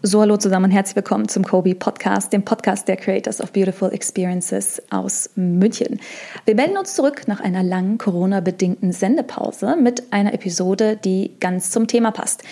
[0.00, 3.92] So, hallo zusammen und herzlich willkommen zum Kobe Podcast, dem Podcast der Creators of Beautiful
[3.92, 5.98] Experiences aus München.
[6.44, 11.88] Wir melden uns zurück nach einer langen Corona-bedingten Sendepause mit einer Episode, die ganz zum
[11.88, 12.44] Thema passt.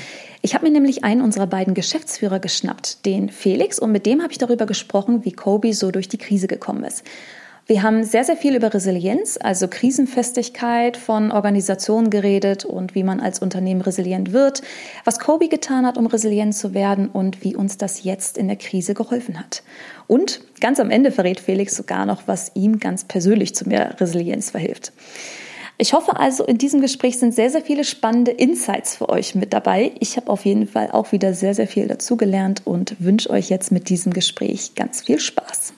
[0.43, 4.33] Ich habe mir nämlich einen unserer beiden Geschäftsführer geschnappt, den Felix, und mit dem habe
[4.33, 7.05] ich darüber gesprochen, wie Kobe so durch die Krise gekommen ist.
[7.69, 13.19] Wir haben sehr, sehr viel über Resilienz, also Krisenfestigkeit von Organisationen geredet und wie man
[13.19, 14.63] als Unternehmen resilient wird,
[15.05, 18.57] was Kobe getan hat, um resilient zu werden und wie uns das jetzt in der
[18.57, 19.65] Krise geholfen hat.
[20.07, 24.51] Und ganz am Ende verrät Felix sogar noch, was ihm ganz persönlich zu mehr Resilienz
[24.53, 24.93] verhilft.
[25.77, 29.53] Ich hoffe also, in diesem Gespräch sind sehr, sehr viele spannende Insights für euch mit
[29.53, 29.91] dabei.
[29.99, 33.73] Ich habe auf jeden Fall auch wieder sehr, sehr viel dazugelernt und wünsche euch jetzt
[33.73, 35.75] mit diesem Gespräch ganz viel Spaß.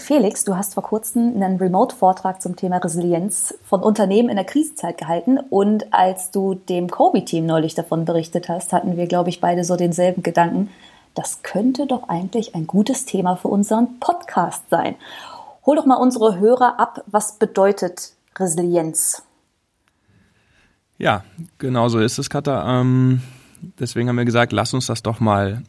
[0.00, 4.98] Felix, du hast vor kurzem einen Remote-Vortrag zum Thema Resilienz von Unternehmen in der Krisenzeit
[4.98, 5.38] gehalten.
[5.38, 9.76] Und als du dem Kobe-Team neulich davon berichtet hast, hatten wir, glaube ich, beide so
[9.76, 10.70] denselben Gedanken.
[11.14, 14.96] Das könnte doch eigentlich ein gutes Thema für unseren Podcast sein.
[15.66, 17.04] Hol doch mal unsere Hörer ab.
[17.06, 19.22] Was bedeutet Resilienz?
[20.98, 21.24] Ja,
[21.58, 22.80] genau so ist es, Katha.
[22.80, 23.22] Ähm,
[23.78, 25.62] deswegen haben wir gesagt, lass uns das doch mal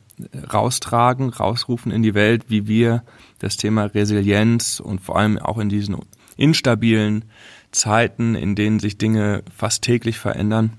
[0.53, 3.03] raustragen, rausrufen in die Welt, wie wir
[3.39, 5.97] das Thema Resilienz und vor allem auch in diesen
[6.37, 7.25] instabilen
[7.71, 10.73] Zeiten, in denen sich Dinge fast täglich verändern,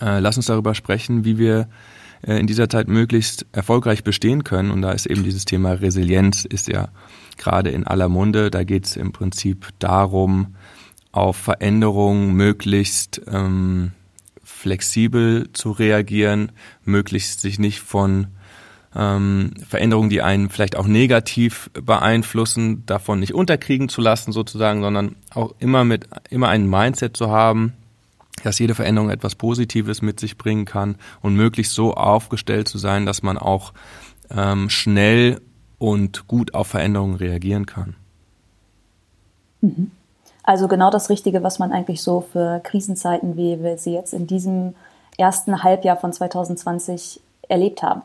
[0.00, 1.68] äh, lass uns darüber sprechen, wie wir
[2.22, 4.70] äh, in dieser Zeit möglichst erfolgreich bestehen können.
[4.70, 6.88] Und da ist eben dieses Thema Resilienz ist ja
[7.36, 8.50] gerade in aller Munde.
[8.50, 10.56] Da geht es im Prinzip darum,
[11.12, 13.92] auf Veränderungen möglichst ähm,
[14.42, 16.52] flexibel zu reagieren,
[16.84, 18.26] möglichst sich nicht von
[18.96, 25.16] ähm, Veränderungen, die einen vielleicht auch negativ beeinflussen, davon nicht unterkriegen zu lassen sozusagen, sondern
[25.34, 27.74] auch immer mit immer ein Mindset zu haben,
[28.42, 33.04] dass jede Veränderung etwas Positives mit sich bringen kann und möglichst so aufgestellt zu sein,
[33.04, 33.72] dass man auch
[34.30, 35.40] ähm, schnell
[35.78, 37.96] und gut auf Veränderungen reagieren kann.
[39.60, 39.90] Mhm.
[40.42, 44.26] Also genau das Richtige, was man eigentlich so für Krisenzeiten, wie wir sie jetzt in
[44.26, 44.74] diesem
[45.18, 48.02] ersten Halbjahr von 2020 erlebt haben.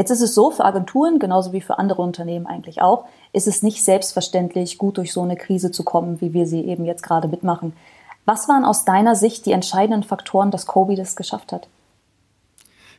[0.00, 3.62] Jetzt ist es so, für Agenturen, genauso wie für andere Unternehmen eigentlich auch, ist es
[3.62, 7.28] nicht selbstverständlich, gut durch so eine Krise zu kommen, wie wir sie eben jetzt gerade
[7.28, 7.74] mitmachen.
[8.24, 11.68] Was waren aus deiner Sicht die entscheidenden Faktoren, dass Kobe das geschafft hat?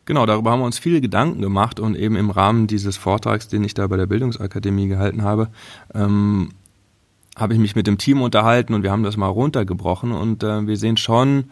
[0.05, 3.63] Genau, darüber haben wir uns viele Gedanken gemacht und eben im Rahmen dieses Vortrags, den
[3.63, 5.47] ich da bei der Bildungsakademie gehalten habe,
[5.95, 6.51] ähm,
[7.35, 10.67] habe ich mich mit dem Team unterhalten und wir haben das mal runtergebrochen und äh,
[10.67, 11.45] wir sehen schon,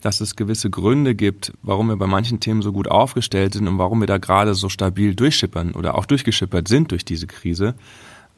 [0.00, 3.78] dass es gewisse Gründe gibt, warum wir bei manchen Themen so gut aufgestellt sind und
[3.78, 7.74] warum wir da gerade so stabil durchschippern oder auch durchgeschippert sind durch diese Krise.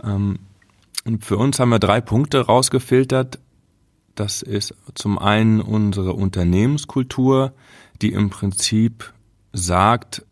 [0.02, 0.38] Ähm,
[1.04, 3.38] und für uns haben wir drei Punkte rausgefiltert.
[4.14, 7.52] Das ist zum einen unsere Unternehmenskultur,
[8.02, 9.12] die im Prinzip
[9.52, 10.24] sagt,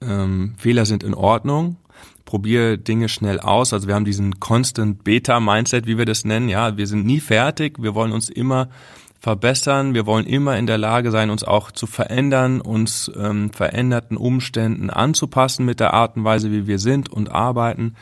[0.00, 1.76] ähm, Fehler sind in Ordnung,
[2.24, 3.72] probiere Dinge schnell aus.
[3.72, 6.48] Also wir haben diesen Constant Beta Mindset, wie wir das nennen.
[6.48, 7.82] Ja, wir sind nie fertig.
[7.82, 8.68] Wir wollen uns immer
[9.18, 9.94] verbessern.
[9.94, 14.90] Wir wollen immer in der Lage sein, uns auch zu verändern, uns ähm, veränderten Umständen
[14.90, 17.94] anzupassen mit der Art und Weise, wie wir sind und arbeiten.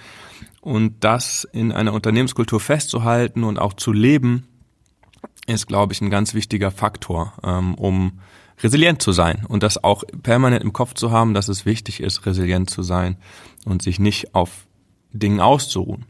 [0.61, 4.49] Und das in einer Unternehmenskultur festzuhalten und auch zu leben,
[5.47, 8.21] ist, glaube ich, ein ganz wichtiger Faktor, ähm, um
[8.63, 12.27] resilient zu sein und das auch permanent im Kopf zu haben, dass es wichtig ist,
[12.27, 13.17] resilient zu sein
[13.65, 14.67] und sich nicht auf
[15.13, 16.07] Dingen auszuruhen.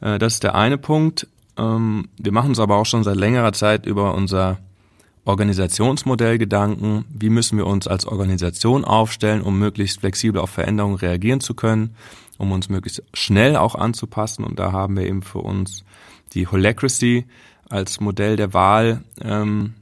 [0.00, 1.26] Äh, das ist der eine Punkt.
[1.56, 4.58] Ähm, wir machen uns aber auch schon seit längerer Zeit über unser
[5.24, 7.04] Organisationsmodell Gedanken.
[7.08, 11.94] Wie müssen wir uns als Organisation aufstellen, um möglichst flexibel auf Veränderungen reagieren zu können,
[12.38, 14.44] um uns möglichst schnell auch anzupassen.
[14.44, 15.84] Und da haben wir eben für uns
[16.34, 17.26] die Holacracy
[17.68, 19.74] als Modell der Wahl ähm,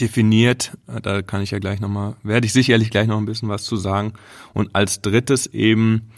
[0.00, 0.76] definiert.
[1.02, 3.76] Da kann ich ja gleich nochmal, werde ich sicherlich gleich noch ein bisschen was zu
[3.76, 4.14] sagen.
[4.54, 6.10] Und als drittes eben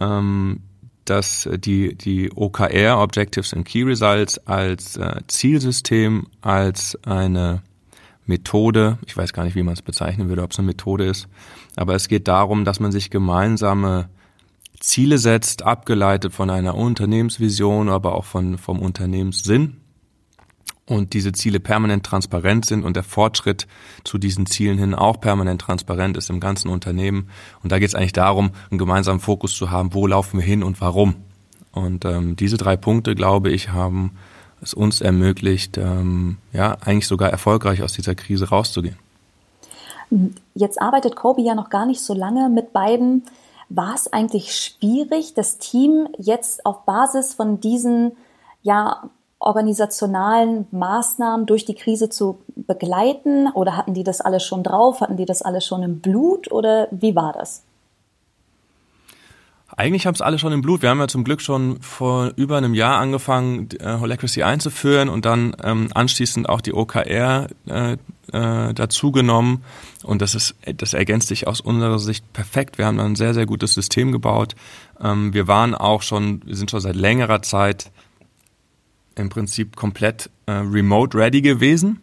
[0.00, 0.60] ähm,
[1.04, 7.62] dass die, die OKR, Objectives and Key Results, als äh, Zielsystem, als eine
[8.26, 11.28] Methode, ich weiß gar nicht, wie man es bezeichnen würde, ob es eine Methode ist,
[11.76, 14.08] aber es geht darum, dass man sich gemeinsame
[14.78, 19.81] Ziele setzt, abgeleitet von einer Unternehmensvision, aber auch von, vom Unternehmenssinn
[20.86, 23.66] und diese Ziele permanent transparent sind und der Fortschritt
[24.04, 27.28] zu diesen Zielen hin auch permanent transparent ist im ganzen Unternehmen.
[27.62, 30.62] Und da geht es eigentlich darum, einen gemeinsamen Fokus zu haben, wo laufen wir hin
[30.62, 31.14] und warum.
[31.72, 34.12] Und ähm, diese drei Punkte, glaube ich, haben
[34.60, 38.96] es uns ermöglicht, ähm, ja, eigentlich sogar erfolgreich aus dieser Krise rauszugehen.
[40.54, 43.24] Jetzt arbeitet Kobe ja noch gar nicht so lange mit beiden.
[43.70, 48.12] War es eigentlich schwierig, das Team jetzt auf Basis von diesen
[48.62, 49.10] ja
[49.42, 53.48] organisationalen Maßnahmen durch die Krise zu begleiten?
[53.52, 55.00] Oder hatten die das alles schon drauf?
[55.00, 56.50] Hatten die das alles schon im Blut?
[56.50, 57.62] Oder wie war das?
[59.74, 60.82] Eigentlich haben es alle schon im Blut.
[60.82, 65.24] Wir haben ja zum Glück schon vor über einem Jahr angefangen, äh, Holacracy einzuführen und
[65.24, 67.96] dann ähm, anschließend auch die OKR äh,
[68.32, 69.64] äh, dazugenommen.
[70.02, 72.76] Und das ist, das ergänzt sich aus unserer Sicht perfekt.
[72.76, 74.56] Wir haben ein sehr, sehr gutes System gebaut.
[75.00, 77.90] Ähm, wir waren auch schon, wir sind schon seit längerer Zeit
[79.16, 82.00] im Prinzip komplett äh, remote ready gewesen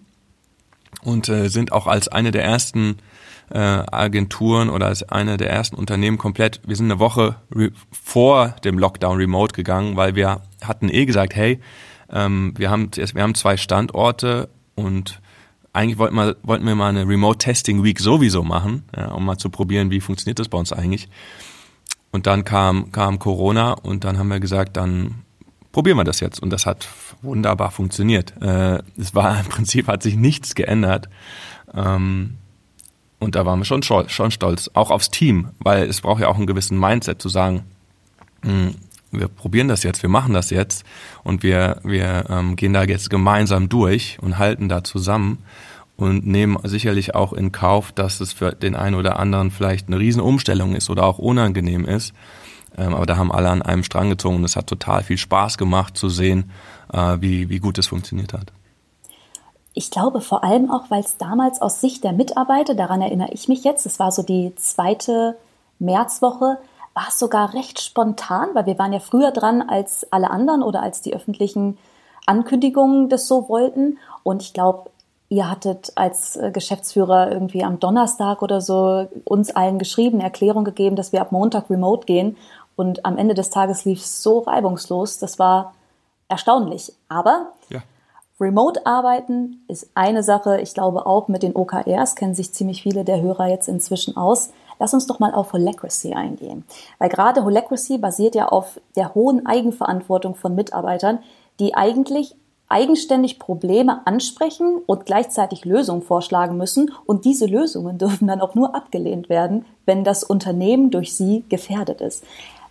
[1.01, 2.97] und äh, sind auch als eine der ersten
[3.51, 7.35] äh, Agenturen oder als eine der ersten Unternehmen komplett, wir sind eine Woche
[7.91, 11.59] vor dem Lockdown remote gegangen, weil wir hatten eh gesagt, hey,
[12.11, 15.21] ähm, wir, haben, wir haben zwei Standorte und
[15.73, 19.37] eigentlich wollten wir, wollten wir mal eine Remote Testing Week sowieso machen, ja, um mal
[19.37, 21.09] zu probieren, wie funktioniert das bei uns eigentlich.
[22.11, 25.23] Und dann kam, kam Corona und dann haben wir gesagt, dann
[25.79, 26.43] probieren wir das jetzt.
[26.43, 26.89] Und das hat
[27.21, 28.33] wunderbar funktioniert.
[28.41, 31.07] Äh, es war im Prinzip, hat sich nichts geändert.
[31.73, 32.35] Ähm,
[33.17, 36.35] und da waren wir schon, schon stolz, auch aufs Team, weil es braucht ja auch
[36.35, 37.63] einen gewissen Mindset zu sagen,
[38.43, 38.75] hm,
[39.13, 40.83] wir probieren das jetzt, wir machen das jetzt
[41.23, 45.37] und wir, wir ähm, gehen da jetzt gemeinsam durch und halten da zusammen
[45.95, 49.97] und nehmen sicherlich auch in Kauf, dass es für den einen oder anderen vielleicht eine
[49.97, 52.13] Riesenumstellung ist oder auch unangenehm ist.
[52.79, 55.57] Ähm, aber da haben alle an einem Strang gezogen und es hat total viel Spaß
[55.57, 56.51] gemacht zu sehen,
[56.93, 58.53] äh, wie, wie gut es funktioniert hat.
[59.73, 63.47] Ich glaube vor allem auch, weil es damals aus Sicht der Mitarbeiter, daran erinnere ich
[63.47, 65.37] mich jetzt, es war so die zweite
[65.77, 66.57] Märzwoche,
[66.93, 70.81] war es sogar recht spontan, weil wir waren ja früher dran als alle anderen oder
[70.81, 71.77] als die öffentlichen
[72.25, 73.99] Ankündigungen das so wollten.
[74.23, 74.89] Und ich glaube,
[75.29, 80.95] ihr hattet als äh, Geschäftsführer irgendwie am Donnerstag oder so uns allen geschrieben, Erklärung gegeben,
[80.95, 82.35] dass wir ab Montag remote gehen.
[82.79, 85.19] Und am Ende des Tages lief es so reibungslos.
[85.19, 85.73] Das war
[86.29, 86.93] erstaunlich.
[87.09, 87.81] Aber ja.
[88.39, 90.61] Remote-Arbeiten ist eine Sache.
[90.61, 94.51] Ich glaube auch mit den OKRs kennen sich ziemlich viele der Hörer jetzt inzwischen aus.
[94.79, 96.63] Lass uns doch mal auf Holacracy eingehen.
[96.99, 101.19] Weil gerade Holacracy basiert ja auf der hohen Eigenverantwortung von Mitarbeitern,
[101.59, 102.37] die eigentlich
[102.69, 106.93] eigenständig Probleme ansprechen und gleichzeitig Lösungen vorschlagen müssen.
[107.05, 111.99] Und diese Lösungen dürfen dann auch nur abgelehnt werden, wenn das Unternehmen durch sie gefährdet
[111.99, 112.23] ist.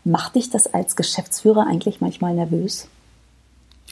[0.08, 2.88] Macht dich das als Geschäftsführer eigentlich manchmal nervös?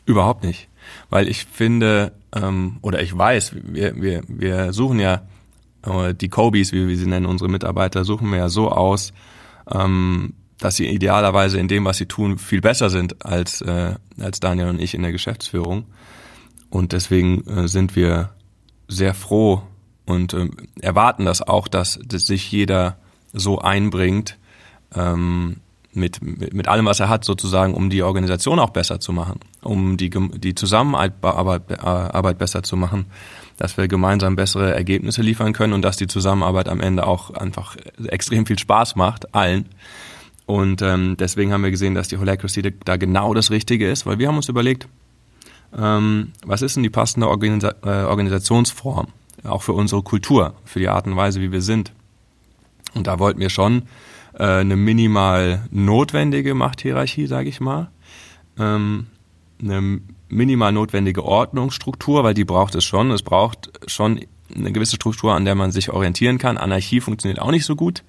[0.07, 0.69] Überhaupt nicht,
[1.11, 5.23] weil ich finde ähm, oder ich weiß, wir, wir, wir suchen ja
[5.83, 9.13] äh, die Kobis, wie wir sie nennen, unsere Mitarbeiter, suchen wir ja so aus,
[9.71, 14.41] ähm, dass sie idealerweise in dem, was sie tun, viel besser sind als, äh, als
[14.41, 15.85] Daniel und ich in der Geschäftsführung.
[16.71, 18.31] Und deswegen äh, sind wir
[18.89, 19.63] sehr froh
[20.07, 20.49] und äh,
[20.81, 22.97] erwarten das auch, dass, dass sich jeder
[23.33, 24.39] so einbringt,
[24.95, 25.57] ähm,
[25.97, 29.97] mit, mit, allem, was er hat, sozusagen, um die Organisation auch besser zu machen, um
[29.97, 31.15] die, die Zusammenarbeit
[31.83, 33.07] Arbeit besser zu machen,
[33.57, 37.77] dass wir gemeinsam bessere Ergebnisse liefern können und dass die Zusammenarbeit am Ende auch einfach
[38.07, 39.67] extrem viel Spaß macht, allen.
[40.47, 44.19] Und ähm, deswegen haben wir gesehen, dass die Holacracy da genau das Richtige ist, weil
[44.19, 44.87] wir haben uns überlegt,
[45.77, 49.09] ähm, was ist denn die passende Organisa äh, Organisationsform,
[49.45, 51.93] auch für unsere Kultur, für die Art und Weise, wie wir sind.
[52.95, 53.83] Und da wollten wir schon
[54.39, 57.91] äh, eine minimal notwendige Machthierarchie, sage ich mal.
[58.59, 59.07] Ähm,
[59.61, 63.11] eine minimal notwendige Ordnungsstruktur, weil die braucht es schon.
[63.11, 64.21] Es braucht schon
[64.55, 66.59] eine gewisse Struktur, an der man sich orientieren kann.
[66.59, 68.05] Anarchie funktioniert auch nicht so gut.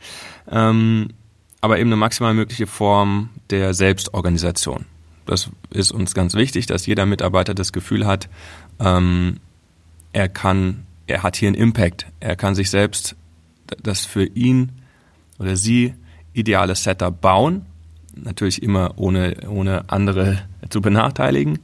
[0.49, 1.09] Ähm,
[1.61, 4.85] aber eben eine maximal mögliche Form der Selbstorganisation.
[5.25, 8.29] Das ist uns ganz wichtig, dass jeder Mitarbeiter das Gefühl hat,
[8.79, 9.37] ähm,
[10.13, 12.05] er kann, er hat hier einen Impact.
[12.19, 13.15] Er kann sich selbst
[13.81, 14.71] das für ihn
[15.39, 15.93] oder sie
[16.37, 17.65] ideale Setup bauen,
[18.15, 20.39] natürlich immer ohne, ohne andere
[20.69, 21.59] zu benachteiligen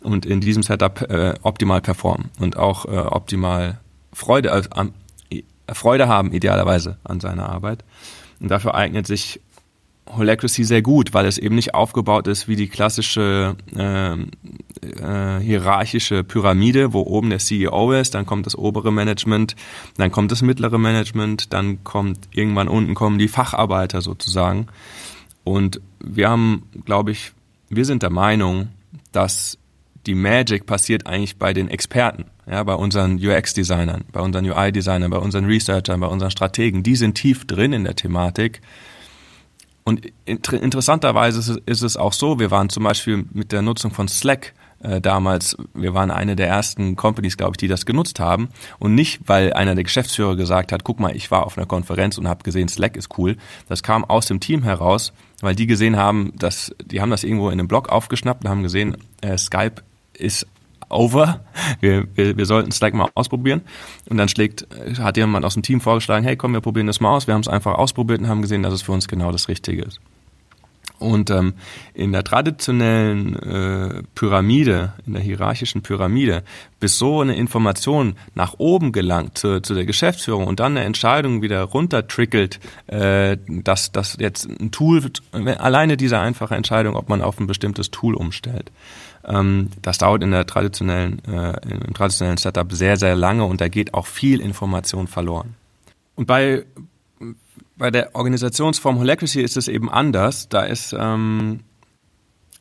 [0.00, 3.78] und in diesem Setup äh, optimal performen und auch äh, optimal
[4.12, 4.64] Freude,
[5.30, 7.84] äh, Freude haben, idealerweise an seiner Arbeit.
[8.40, 9.40] Und dafür eignet sich
[10.16, 16.24] Holacracy sehr gut, weil es eben nicht aufgebaut ist wie die klassische äh, äh, hierarchische
[16.24, 19.56] Pyramide, wo oben der CEO ist, dann kommt das obere Management,
[19.96, 24.66] dann kommt das mittlere Management, dann kommt irgendwann unten kommen die Facharbeiter sozusagen.
[25.44, 27.32] Und wir haben, glaube ich,
[27.68, 28.68] wir sind der Meinung,
[29.12, 29.58] dass
[30.06, 35.18] die Magic passiert eigentlich bei den Experten, ja, bei unseren UX-Designern, bei unseren UI-Designern, bei
[35.18, 36.82] unseren Researchern, bei unseren Strategen.
[36.82, 38.60] Die sind tief drin in der Thematik
[39.84, 43.62] und inter interessanterweise ist es, ist es, auch so, wir waren zum Beispiel mit der
[43.62, 47.86] Nutzung von Slack äh, damals, wir waren eine der ersten Companies, glaube ich, die das
[47.86, 48.48] genutzt haben.
[48.78, 52.18] Und nicht, weil einer der Geschäftsführer gesagt hat, guck mal, ich war auf einer Konferenz
[52.18, 53.36] und habe gesehen, Slack ist cool.
[53.68, 57.48] Das kam aus dem Team heraus, weil die gesehen haben, dass die haben das irgendwo
[57.48, 59.82] in einem Blog aufgeschnappt und haben gesehen, äh, Skype
[60.14, 60.46] ist
[60.92, 61.40] over.
[61.80, 63.62] Wir, wir, wir sollten Slack mal ausprobieren.
[64.08, 64.66] Und dann schlägt,
[64.98, 67.26] hat jemand aus dem Team vorgeschlagen, hey komm, wir probieren das mal aus.
[67.26, 69.82] Wir haben es einfach ausprobiert und haben gesehen, dass es für uns genau das Richtige
[69.82, 70.00] ist.
[71.02, 71.54] Und ähm,
[71.94, 76.42] in der traditionellen äh, Pyramide, in der hierarchischen Pyramide,
[76.80, 81.42] bis so eine Information nach oben gelangt zu, zu der Geschäftsführung und dann eine Entscheidung
[81.42, 87.38] wieder runtertrickelt, äh, dass das jetzt ein Tool, alleine diese einfache Entscheidung, ob man auf
[87.38, 88.70] ein bestimmtes Tool umstellt,
[89.24, 93.68] ähm, das dauert in der traditionellen, äh, im traditionellen Setup sehr, sehr lange und da
[93.68, 95.54] geht auch viel Information verloren.
[96.14, 96.64] Und bei
[97.82, 100.48] bei der Organisationsform Holacracy ist es eben anders.
[100.48, 101.64] Da ist, ähm,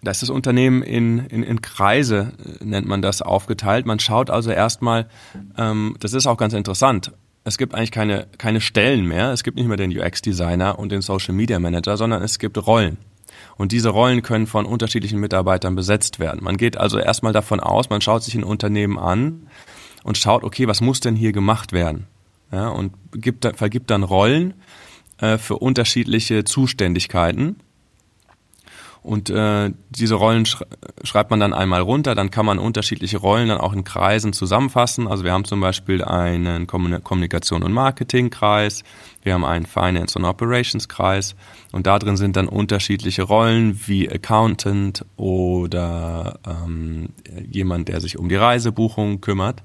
[0.01, 3.86] da ist das Unternehmen in, in, in Kreise, äh, nennt man das, aufgeteilt.
[3.86, 5.08] Man schaut also erstmal,
[5.60, 7.12] ähm, das ist auch ganz interessant,
[7.44, 9.32] es gibt eigentlich keine, keine Stellen mehr.
[9.32, 12.98] Es gibt nicht mehr den UX-Designer und den Social Media Manager, sondern es gibt Rollen.
[13.58, 16.44] Und diese Rollen können von unterschiedlichen Mitarbeitern besetzt werden.
[16.44, 19.46] Man geht also erstmal davon aus, man schaut sich ein Unternehmen an
[20.01, 22.08] und schaut, okay, was muss denn hier gemacht werden?
[22.51, 24.56] Ja, und gibt, vergibt dann Rollen
[25.22, 27.58] äh, für unterschiedliche Zuständigkeiten.
[29.04, 30.62] Und äh, diese Rollen sch
[31.04, 35.08] schreibt man dann einmal runter, dann kann man unterschiedliche Rollen dann auch in Kreisen zusammenfassen.
[35.08, 38.84] Also wir haben zum Beispiel einen Kommunikation- und Marketingkreis,
[39.24, 41.36] wir haben einen Finance- und Operations-Kreis
[41.72, 47.10] und da drin sind dann unterschiedliche Rollen wie Accountant oder ähm,
[47.50, 49.63] jemand, der sich um die Reisebuchung kümmert.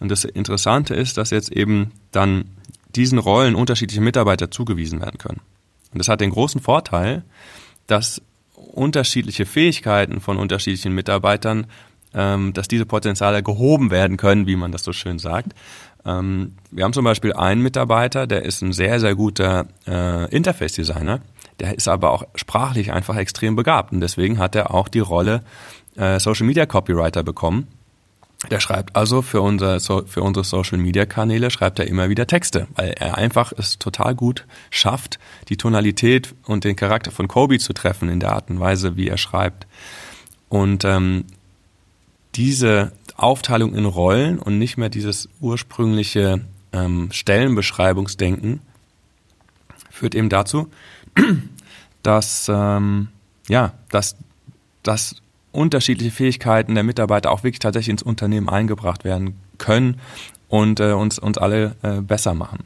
[0.00, 2.46] Und das Interessante ist, dass jetzt eben dann
[2.96, 5.40] diesen Rollen unterschiedliche Mitarbeiter zugewiesen werden können.
[5.92, 7.24] Und das hat den großen Vorteil,
[7.86, 8.22] dass
[8.54, 11.66] unterschiedliche Fähigkeiten von unterschiedlichen Mitarbeitern,
[12.14, 15.54] ähm, dass diese Potenziale gehoben werden können, wie man das so schön sagt.
[16.04, 21.20] Ähm, wir haben zum Beispiel einen Mitarbeiter, der ist ein sehr, sehr guter äh, Interface-Designer,
[21.58, 25.42] der ist aber auch sprachlich einfach extrem begabt und deswegen hat er auch die Rolle
[25.96, 27.68] äh, Social Media Copywriter bekommen
[28.48, 32.68] der schreibt also für, unser, für unsere Social Media Kanäle schreibt er immer wieder Texte,
[32.74, 35.18] weil er einfach es total gut schafft,
[35.50, 39.08] die Tonalität und den Charakter von Kobe zu treffen in der Art und Weise, wie
[39.08, 39.66] er schreibt.
[40.48, 41.26] Und ähm,
[42.34, 46.40] diese Aufteilung in Rollen und nicht mehr dieses ursprüngliche
[46.72, 48.60] ähm, Stellenbeschreibungsdenken
[49.90, 50.70] führt eben dazu,
[52.02, 53.08] dass ähm,
[53.48, 54.16] ja, dass,
[54.82, 55.16] dass
[55.52, 60.00] unterschiedliche Fähigkeiten der Mitarbeiter auch wirklich tatsächlich ins Unternehmen eingebracht werden können
[60.48, 62.64] und äh, uns, uns alle äh, besser machen.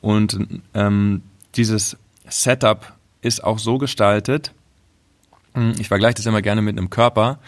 [0.00, 0.38] Und
[0.74, 1.22] ähm,
[1.56, 1.96] dieses
[2.28, 4.52] Setup ist auch so gestaltet,
[5.54, 7.38] hm, ich vergleiche das immer gerne mit einem Körper,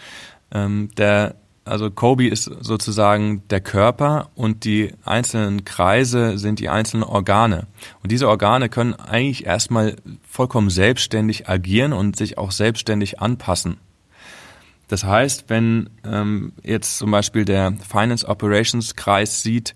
[0.51, 7.03] ähm, der also Kobe ist sozusagen der Körper und die einzelnen Kreise sind die einzelnen
[7.03, 7.67] Organe.
[8.01, 9.95] Und diese Organe können eigentlich erstmal
[10.29, 13.77] vollkommen selbstständig agieren und sich auch selbstständig anpassen.
[14.93, 19.73] Das heißt, wenn ähm, jetzt zum Beispiel der Finance Operations Kreis sieht,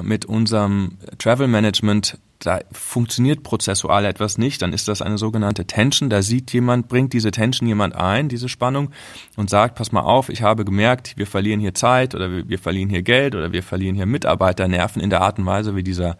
[0.00, 6.08] mit unserem Travel Management, da funktioniert prozessual etwas nicht, dann ist das eine sogenannte Tension.
[6.08, 8.92] Da sieht jemand, bringt diese Tension jemand ein, diese Spannung,
[9.34, 12.60] und sagt, pass mal auf, ich habe gemerkt, wir verlieren hier Zeit oder wir, wir
[12.60, 16.16] verlieren hier Geld oder wir verlieren hier Mitarbeiternerven in der Art und Weise, wie dieser,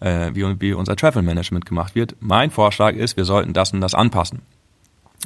[0.00, 2.16] äh, wie, wie unser Travel Management gemacht wird.
[2.18, 4.42] Mein Vorschlag ist, wir sollten das und das anpassen.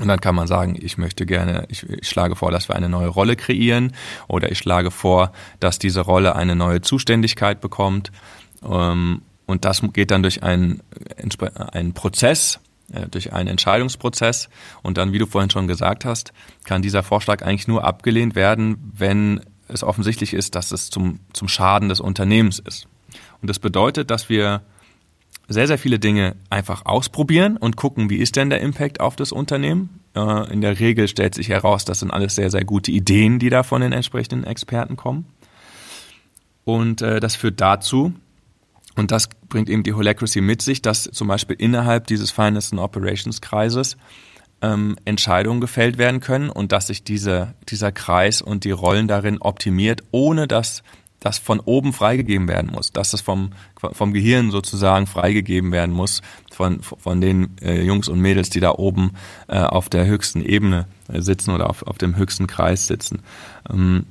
[0.00, 2.88] Und dann kann man sagen, ich möchte gerne, ich, ich, schlage vor, dass wir eine
[2.88, 3.92] neue Rolle kreieren
[4.28, 8.12] oder ich schlage vor, dass diese Rolle eine neue Zuständigkeit bekommt.
[8.62, 10.82] Ähm, und das geht dann durch einen,
[11.72, 12.60] einen Prozess,
[12.92, 14.50] äh, durch einen Entscheidungsprozess.
[14.82, 16.34] Und dann, wie du vorhin schon gesagt hast,
[16.64, 21.48] kann dieser Vorschlag eigentlich nur abgelehnt werden, wenn es offensichtlich ist, dass es zum, zum
[21.48, 22.86] Schaden des Unternehmens ist.
[23.40, 24.62] Und das bedeutet, dass wir
[25.48, 29.32] sehr, sehr viele Dinge einfach ausprobieren und gucken, wie ist denn der Impact auf das
[29.32, 30.00] Unternehmen.
[30.14, 33.50] Äh, in der Regel stellt sich heraus, das sind alles sehr, sehr gute Ideen, die
[33.50, 35.26] da von den entsprechenden Experten kommen.
[36.64, 38.12] Und äh, das führt dazu,
[38.96, 42.80] und das bringt eben die Holacracy mit sich, dass zum Beispiel innerhalb dieses Finance and
[42.80, 43.96] Operations Kreises
[44.62, 49.38] ähm, Entscheidungen gefällt werden können und dass sich diese, dieser Kreis und die Rollen darin
[49.38, 50.82] optimiert, ohne dass
[51.26, 56.22] das von oben freigegeben werden muss, dass das vom, vom Gehirn sozusagen freigegeben werden muss,
[56.52, 59.10] von, von den äh, Jungs und Mädels, die da oben
[59.48, 63.22] äh, auf der höchsten Ebene äh, sitzen oder auf, auf dem höchsten Kreis sitzen.
[63.68, 64.06] Ähm,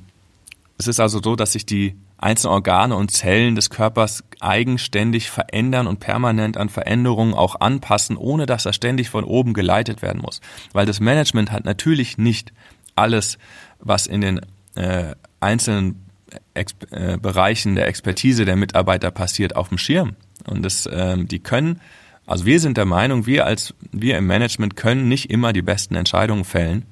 [0.77, 5.87] es ist also so, dass sich die einzelnen Organe und Zellen des Körpers eigenständig verändern
[5.87, 10.41] und permanent an Veränderungen auch anpassen, ohne dass das ständig von oben geleitet werden muss.
[10.73, 12.51] Weil das Management hat natürlich nicht
[12.95, 13.37] alles,
[13.79, 14.41] was in den
[14.75, 16.04] äh, einzelnen
[16.53, 20.15] Ex äh, Bereichen der Expertise der Mitarbeiter passiert, auf dem Schirm.
[20.45, 21.81] Und das, ähm, die können,
[22.25, 25.95] also wir sind der Meinung, wir als wir im Management können nicht immer die besten
[25.95, 26.85] Entscheidungen fällen.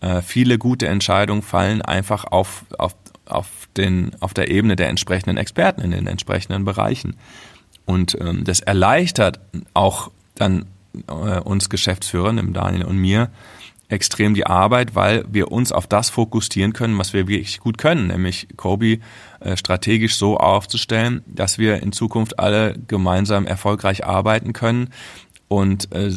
[0.00, 2.94] äh, viele gute Entscheidungen fallen einfach auf, auf,
[3.26, 7.16] auf, den, auf der Ebene der entsprechenden Experten in den entsprechenden Bereichen.
[7.84, 9.40] Und ähm, das erleichtert
[9.74, 10.66] auch dann
[11.08, 13.30] äh, uns Geschäftsführern, dem Daniel und mir,
[13.90, 18.06] extrem die Arbeit, weil wir uns auf das fokussieren können, was wir wirklich gut können,
[18.06, 18.98] nämlich Kobe
[19.40, 24.90] äh, strategisch so aufzustellen, dass wir in Zukunft alle gemeinsam erfolgreich arbeiten können
[25.48, 26.12] und äh,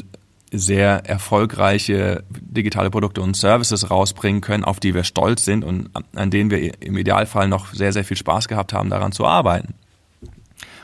[0.52, 6.30] sehr erfolgreiche digitale Produkte und Services rausbringen können, auf die wir stolz sind und an
[6.30, 9.74] denen wir im Idealfall noch sehr, sehr viel Spaß gehabt haben, daran zu arbeiten.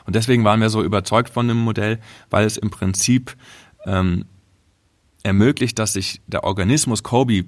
[0.07, 1.99] Und deswegen waren wir so überzeugt von dem Modell,
[2.31, 3.35] weil es im Prinzip
[3.85, 4.25] ähm,
[5.23, 7.45] ermöglicht, dass sich der Organismus Kobe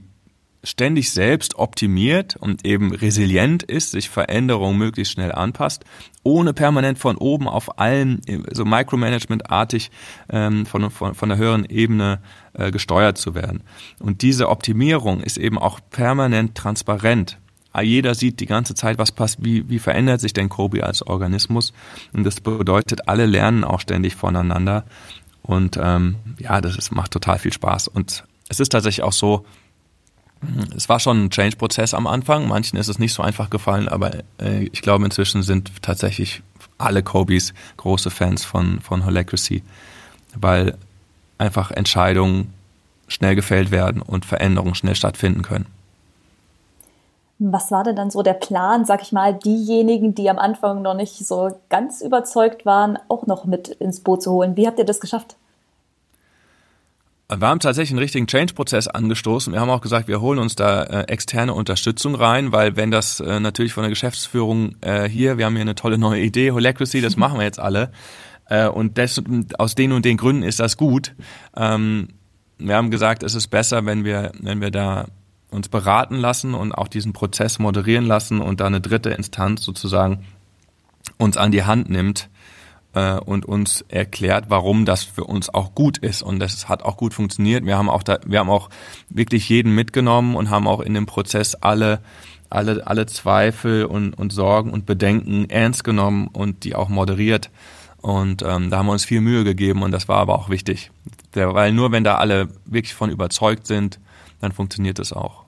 [0.63, 5.85] ständig selbst optimiert und eben resilient ist, sich Veränderungen möglichst schnell anpasst,
[6.23, 9.89] ohne permanent von oben auf allen, so Micromanagement-artig
[10.29, 12.21] ähm, von, von, von der höheren Ebene
[12.53, 13.63] äh, gesteuert zu werden.
[13.99, 17.37] Und diese Optimierung ist eben auch permanent transparent.
[17.81, 21.71] Jeder sieht die ganze Zeit, was passt, wie, wie verändert sich denn Kobe als Organismus.
[22.11, 24.83] Und das bedeutet, alle lernen auch ständig voneinander.
[25.51, 27.89] Und ähm, ja, das ist, macht total viel Spaß.
[27.89, 29.45] Und es ist tatsächlich auch so,
[30.75, 32.47] es war schon ein Change-Prozess am Anfang.
[32.47, 36.41] Manchen ist es nicht so einfach gefallen, aber äh, ich glaube, inzwischen sind tatsächlich
[36.77, 39.61] alle Kobis große Fans von, von Holacracy,
[40.35, 40.77] weil
[41.37, 42.53] einfach Entscheidungen
[43.09, 45.65] schnell gefällt werden und Veränderungen schnell stattfinden können.
[47.39, 50.93] Was war denn dann so der Plan, sag ich mal, diejenigen, die am Anfang noch
[50.93, 54.55] nicht so ganz überzeugt waren, auch noch mit ins Boot zu holen?
[54.55, 55.35] Wie habt ihr das geschafft?
[57.37, 59.53] Wir haben tatsächlich einen richtigen Change-Prozess angestoßen.
[59.53, 63.21] Wir haben auch gesagt, wir holen uns da äh, externe Unterstützung rein, weil wenn das
[63.21, 66.99] äh, natürlich von der Geschäftsführung äh, hier, wir haben hier eine tolle neue Idee, Holacracy,
[66.99, 67.91] das machen wir jetzt alle.
[68.49, 69.23] Äh, und des,
[69.57, 71.15] aus den und den Gründen ist das gut.
[71.55, 72.09] Ähm,
[72.57, 75.07] wir haben gesagt, es ist besser, wenn wir, wenn wir da
[75.51, 80.25] uns beraten lassen und auch diesen Prozess moderieren lassen und da eine dritte Instanz sozusagen
[81.17, 82.29] uns an die Hand nimmt,
[82.93, 86.21] äh, und uns erklärt, warum das für uns auch gut ist.
[86.21, 87.65] Und das hat auch gut funktioniert.
[87.65, 88.69] Wir haben auch da, wir haben auch
[89.09, 92.01] wirklich jeden mitgenommen und haben auch in dem Prozess alle
[92.51, 97.49] alle, alle Zweifel und, und Sorgen und Bedenken ernst genommen und die auch moderiert.
[98.01, 100.91] Und ähm, da haben wir uns viel Mühe gegeben und das war aber auch wichtig.
[101.33, 103.99] Der, weil nur wenn da alle wirklich von überzeugt sind,
[104.41, 105.40] dann funktioniert es auch.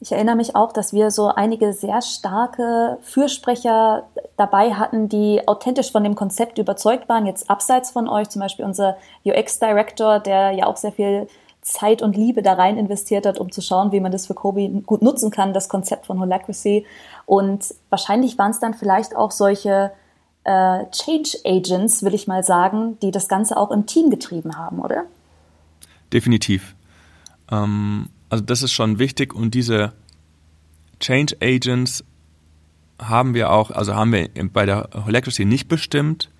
[0.00, 4.04] Ich erinnere mich auch, dass wir so einige sehr starke Fürsprecher
[4.36, 8.64] dabei hatten, die authentisch von dem Konzept überzeugt waren, jetzt abseits von euch, zum Beispiel
[8.64, 11.26] unser UX-Director, der ja auch sehr viel
[11.62, 14.68] Zeit und Liebe da rein investiert hat, um zu schauen, wie man das für Kobe
[14.86, 16.86] gut nutzen kann, das Konzept von Holacracy.
[17.26, 19.90] Und wahrscheinlich waren es dann vielleicht auch solche
[20.44, 24.78] äh, Change Agents, will ich mal sagen, die das Ganze auch im Team getrieben haben,
[24.78, 25.04] oder?
[26.12, 26.76] Definitiv.
[27.50, 29.92] Ähm also das ist schon wichtig und diese
[31.00, 32.04] Change Agents
[33.00, 36.30] haben wir auch, also haben wir bei der Holacracy nicht bestimmt.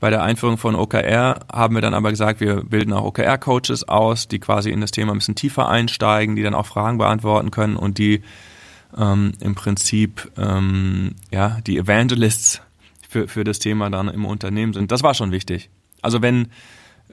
[0.00, 4.26] Bei der Einführung von OKR haben wir dann aber gesagt, wir bilden auch OKR-Coaches aus,
[4.26, 7.76] die quasi in das Thema ein bisschen tiefer einsteigen, die dann auch Fragen beantworten können
[7.76, 8.22] und die
[8.96, 12.62] ähm, im Prinzip ähm, ja die Evangelists
[13.08, 14.90] für, für das Thema dann im Unternehmen sind.
[14.90, 15.70] Das war schon wichtig.
[16.00, 16.48] Also wenn,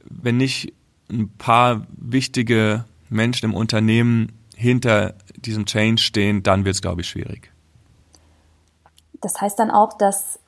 [0.05, 0.73] wenn nicht
[1.11, 7.09] ein paar wichtige Menschen im Unternehmen hinter diesem Change stehen, dann wird es, glaube ich,
[7.09, 7.51] schwierig.
[9.21, 10.39] Das heißt dann auch, dass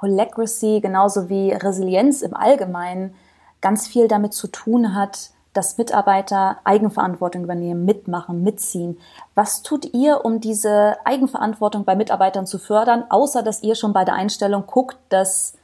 [0.00, 3.14] Holacracy genauso wie Resilienz im Allgemeinen
[3.60, 8.98] ganz viel damit zu tun hat, dass Mitarbeiter Eigenverantwortung übernehmen, mitmachen, mitziehen.
[9.34, 14.04] Was tut ihr, um diese Eigenverantwortung bei Mitarbeitern zu fördern, außer dass ihr schon bei
[14.04, 15.54] der Einstellung guckt, dass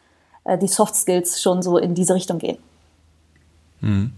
[0.45, 2.57] äh, die Soft Skills schon so in diese Richtung gehen?
[3.81, 4.13] Hm.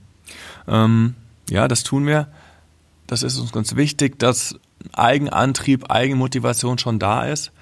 [0.69, 1.17] Ähm,
[1.51, 2.29] ja, das tun wir.
[3.07, 4.59] Das ist uns ganz wichtig, dass
[4.93, 7.53] Eigenantrieb, Eigenmotivation schon da ist.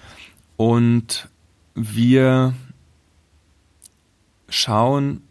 [0.56, 1.28] Und
[1.74, 2.54] wir
[4.48, 5.22] schauen,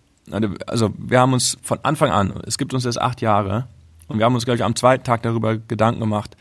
[0.68, 3.68] also wir haben uns von Anfang an, es gibt uns jetzt acht Jahre,
[4.12, 6.36] und wir haben uns, glaube ich, am zweiten Tag darüber Gedanken gemacht,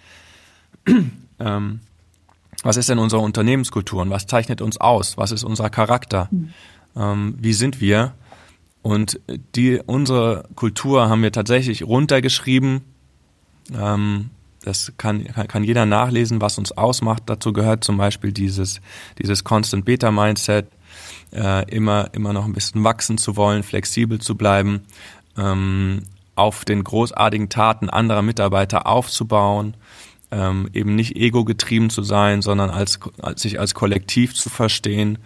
[1.38, 1.80] ähm,
[2.64, 5.16] was ist denn unsere Unternehmenskultur und was zeichnet uns aus?
[5.16, 6.28] Was ist unser Charakter?
[6.30, 6.52] Mhm.
[6.96, 8.14] Ähm, wie sind wir?
[8.82, 9.20] Und
[9.54, 12.80] die, unsere Kultur haben wir tatsächlich runtergeschrieben.
[13.74, 14.30] Ähm,
[14.62, 17.24] das kann, kann jeder nachlesen, was uns ausmacht.
[17.26, 18.80] Dazu gehört zum Beispiel dieses,
[19.18, 20.66] dieses Constant Beta Mindset,
[21.32, 24.82] äh, immer, immer noch ein bisschen wachsen zu wollen, flexibel zu bleiben,
[25.38, 26.02] ähm,
[26.34, 29.74] auf den großartigen Taten anderer Mitarbeiter aufzubauen,
[30.30, 35.18] ähm, eben nicht ego-getrieben zu sein, sondern als, als sich als Kollektiv zu verstehen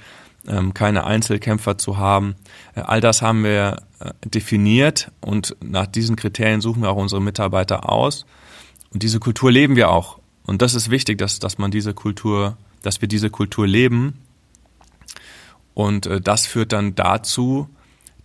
[0.74, 2.37] keine Einzelkämpfer zu haben.
[2.74, 7.20] Äh, all das haben wir äh, definiert und nach diesen Kriterien suchen wir auch unsere
[7.20, 8.26] Mitarbeiter aus.
[8.92, 10.18] Und diese Kultur leben wir auch.
[10.46, 14.20] Und das ist wichtig, dass, dass man diese Kultur, dass wir diese Kultur leben.
[15.72, 17.68] Und äh, das führt dann dazu,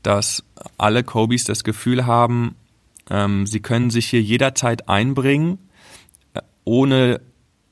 [0.04, 0.44] dass
[0.78, 2.56] alle Kobis das Gefühl haben,
[3.10, 5.58] ähm, sie können sich hier jederzeit einbringen,
[6.64, 7.22] ohne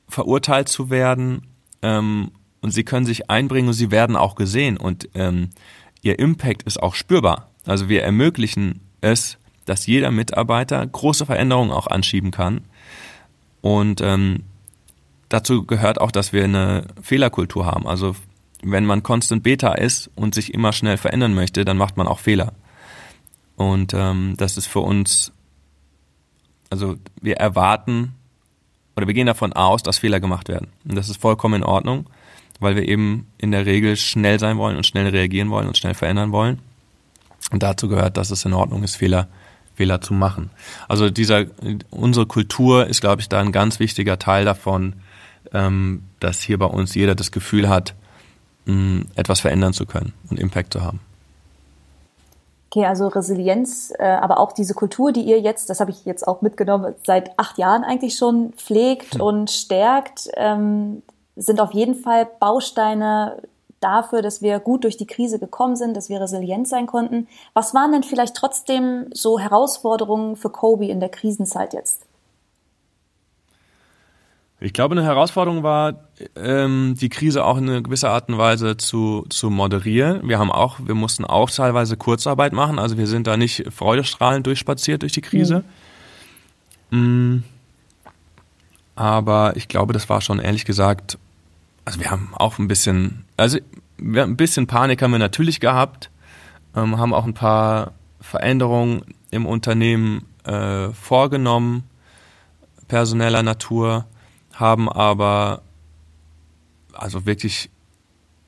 [0.08, 1.46] verurteilt zu werden.
[1.82, 4.76] Ähm, und sie können sich einbringen und sie werden auch gesehen.
[4.76, 5.50] Und ähm,
[6.02, 7.50] ihr Impact ist auch spürbar.
[7.66, 12.62] Also wir ermöglichen es, dass jeder Mitarbeiter große Veränderungen auch anschieben kann.
[13.60, 14.44] Und ähm,
[15.28, 17.86] dazu gehört auch, dass wir eine Fehlerkultur haben.
[17.86, 18.16] Also
[18.62, 22.18] wenn man Constant Beta ist und sich immer schnell verändern möchte, dann macht man auch
[22.18, 22.54] Fehler.
[23.56, 25.32] Und ähm, das ist für uns,
[26.70, 28.14] also wir erwarten
[28.96, 30.68] oder wir gehen davon aus, dass Fehler gemacht werden.
[30.88, 32.08] Und das ist vollkommen in Ordnung,
[32.60, 35.94] weil wir eben in der Regel schnell sein wollen und schnell reagieren wollen und schnell
[35.94, 36.58] verändern wollen.
[37.50, 39.28] Und dazu gehört, dass es in Ordnung ist, Fehler,
[39.74, 40.50] Fehler zu machen.
[40.88, 41.46] Also dieser,
[41.90, 44.94] unsere Kultur ist, glaube ich, da ein ganz wichtiger Teil davon,
[45.52, 47.94] ähm, dass hier bei uns jeder das Gefühl hat,
[48.66, 51.00] mh, etwas verändern zu können und Impact zu haben.
[52.70, 56.28] Okay, also Resilienz, äh, aber auch diese Kultur, die ihr jetzt, das habe ich jetzt
[56.28, 59.20] auch mitgenommen, seit acht Jahren eigentlich schon pflegt hm.
[59.22, 61.02] und stärkt, ähm,
[61.38, 63.42] sind auf jeden Fall Bausteine
[63.80, 67.28] dafür, dass wir gut durch die Krise gekommen sind, dass wir resilient sein konnten.
[67.54, 72.04] Was waren denn vielleicht trotzdem so Herausforderungen für Kobe in der Krisenzeit jetzt?
[74.60, 78.76] Ich glaube, eine Herausforderung war, ähm, die Krise auch in einer gewisser Art und Weise
[78.76, 80.28] zu, zu moderieren.
[80.28, 84.44] Wir haben auch, wir mussten auch teilweise Kurzarbeit machen, also wir sind da nicht freudestrahlend
[84.44, 85.62] durchspaziert durch die Krise.
[86.90, 86.98] Mhm.
[87.34, 87.44] Mm.
[88.96, 91.18] Aber ich glaube, das war schon ehrlich gesagt,
[91.88, 93.56] also wir haben auch ein bisschen, also
[93.96, 96.10] wir, ein bisschen Panik haben wir natürlich gehabt,
[96.76, 101.84] ähm, haben auch ein paar Veränderungen im Unternehmen äh, vorgenommen,
[102.88, 104.04] personeller Natur
[104.52, 105.62] haben aber
[106.92, 107.70] also wirklich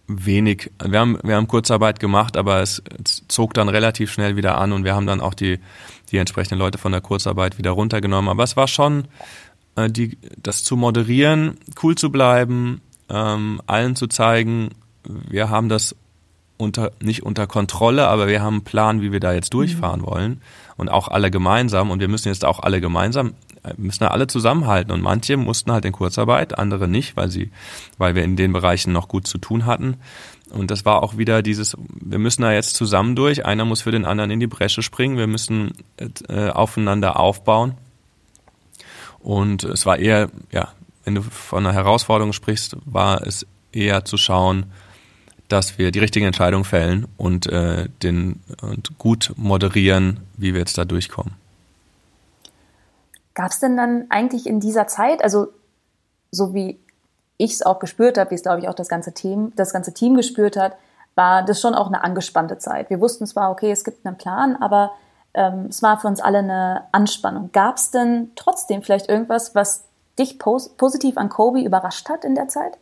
[0.06, 4.58] wenig, wir haben, wir haben Kurzarbeit gemacht, aber es, es, zog dann relativ schnell wieder
[4.58, 5.60] an und wir haben dann auch die,
[6.10, 8.28] die entsprechenden Leute von der Kurzarbeit wieder runtergenommen.
[8.28, 9.08] Aber es war schon,
[9.76, 14.70] äh, die, das zu moderieren, cool zu bleiben, ähm, allen zu zeigen,
[15.04, 15.96] wir haben das
[16.56, 20.06] unter, nicht unter Kontrolle, aber wir haben einen Plan, wie wir da jetzt durchfahren mhm.
[20.06, 20.42] wollen
[20.76, 23.34] und auch alle gemeinsam und wir müssen jetzt auch alle gemeinsam
[23.76, 27.50] müssen alle zusammenhalten und manche mussten halt in Kurzarbeit, andere nicht, weil sie,
[27.98, 29.96] weil wir in den Bereichen noch gut zu tun hatten.
[30.50, 33.92] Und das war auch wieder dieses, wir müssen da jetzt zusammen durch, einer muss für
[33.92, 35.72] den anderen in die Bresche springen, wir müssen
[36.28, 37.74] äh, aufeinander aufbauen.
[39.20, 40.68] Und es war eher, ja,
[41.04, 44.66] wenn du von einer Herausforderung sprichst, war es eher zu schauen,
[45.48, 50.78] dass wir die richtigen Entscheidungen fällen und äh, den und gut moderieren, wie wir jetzt
[50.78, 51.34] da durchkommen.
[53.34, 55.48] Gab es denn dann eigentlich in dieser Zeit, also
[56.30, 56.78] so wie
[57.36, 59.94] ich es auch gespürt habe, wie es glaube ich auch das ganze Team, das ganze
[59.94, 60.76] Team gespürt hat,
[61.14, 62.90] war das schon auch eine angespannte Zeit.
[62.90, 64.92] Wir wussten zwar, okay, es gibt einen Plan, aber
[65.34, 67.50] ähm, es war für uns alle eine Anspannung.
[67.52, 69.84] Gab es denn trotzdem vielleicht irgendwas, was
[70.20, 72.78] dich pos positiv an Kobe überrascht hat in der Zeit?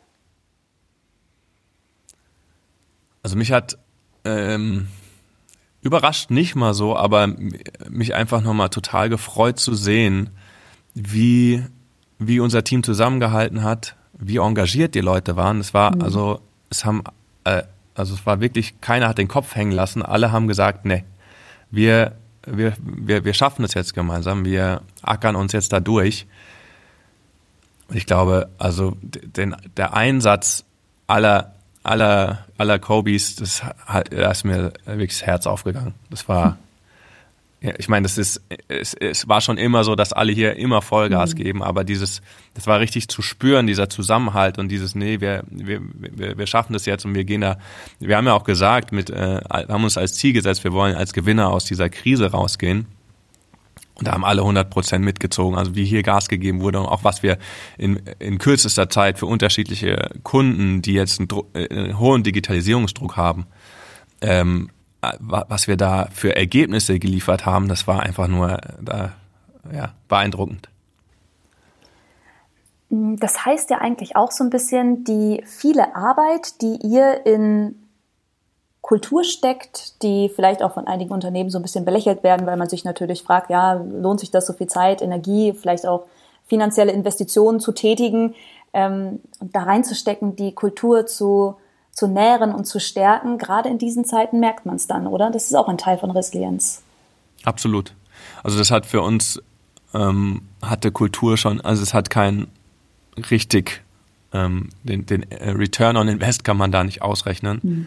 [3.22, 3.78] Also mich hat
[4.24, 4.88] ähm,
[5.82, 7.28] überrascht nicht mal so, aber
[7.88, 10.30] mich einfach nochmal total gefreut zu sehen,
[10.94, 11.64] wie,
[12.18, 15.60] wie unser Team zusammengehalten hat, wie engagiert die Leute waren.
[15.60, 16.02] Es war, mhm.
[16.02, 17.04] also, es haben,
[17.44, 17.62] äh,
[17.94, 20.02] also es war wirklich, keiner hat den Kopf hängen lassen.
[20.02, 21.04] Alle haben gesagt, nee,
[21.70, 22.12] wir,
[22.46, 24.44] wir, wir, wir schaffen es jetzt gemeinsam.
[24.44, 26.26] Wir ackern uns jetzt da durch.
[27.92, 30.64] Ich glaube, also den, der Einsatz
[31.06, 35.94] aller, aller, aller Kobis, das, da ist mir wirklich das Herz aufgegangen.
[36.10, 36.58] Das war,
[37.60, 40.80] ja, ich meine, das ist, es, es war schon immer so, dass alle hier immer
[40.80, 41.38] Vollgas mhm.
[41.38, 42.22] geben, aber dieses,
[42.54, 46.72] das war richtig zu spüren, dieser Zusammenhalt und dieses, nee, wir, wir, wir, wir schaffen
[46.72, 47.58] das jetzt und wir gehen da,
[47.98, 51.12] wir haben ja auch gesagt, mit, äh, haben uns als Ziel gesetzt, wir wollen als
[51.12, 52.86] Gewinner aus dieser Krise rausgehen.
[53.98, 57.02] Und da haben alle 100 Prozent mitgezogen, also wie hier Gas gegeben wurde und auch
[57.02, 57.36] was wir
[57.76, 63.46] in, in kürzester Zeit für unterschiedliche Kunden, die jetzt einen, äh, einen hohen Digitalisierungsdruck haben,
[64.20, 64.70] ähm,
[65.20, 69.12] was wir da für Ergebnisse geliefert haben, das war einfach nur da,
[69.72, 70.68] ja, beeindruckend.
[72.90, 77.87] Das heißt ja eigentlich auch so ein bisschen, die viele Arbeit, die ihr in
[78.88, 82.70] Kultur steckt, die vielleicht auch von einigen Unternehmen so ein bisschen belächelt werden, weil man
[82.70, 86.06] sich natürlich fragt, ja, lohnt sich das so viel Zeit, Energie, vielleicht auch
[86.46, 88.34] finanzielle Investitionen zu tätigen
[88.72, 91.56] ähm, und da reinzustecken, die Kultur zu
[91.90, 93.36] zu nähren und zu stärken.
[93.36, 95.30] Gerade in diesen Zeiten merkt man es dann, oder?
[95.30, 96.82] Das ist auch ein Teil von Resilienz.
[97.44, 97.92] Absolut.
[98.42, 99.42] Also das hat für uns
[99.92, 102.46] ähm, hatte Kultur schon, also es hat kein
[103.30, 103.82] richtig
[104.32, 107.60] ähm, den, den äh, Return on Invest kann man da nicht ausrechnen.
[107.62, 107.86] Mhm.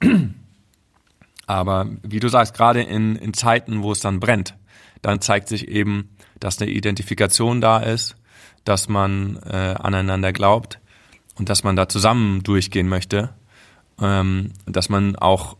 [1.46, 4.54] Aber wie du sagst, gerade in, in Zeiten, wo es dann brennt,
[5.02, 8.16] dann zeigt sich eben, dass eine Identifikation da ist,
[8.64, 10.78] dass man äh, aneinander glaubt
[11.36, 13.30] und dass man da zusammen durchgehen möchte,
[14.00, 15.56] ähm, dass man auch